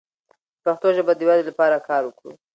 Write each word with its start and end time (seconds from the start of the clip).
د 0.55 0.59
پښتو 0.63 0.87
ژبې 0.97 1.13
د 1.15 1.21
ودې 1.27 1.43
لپاره 1.49 1.85
کار 1.87 2.01
وکړو. 2.05 2.31